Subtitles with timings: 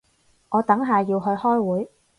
[0.49, 1.91] 我等下要去開會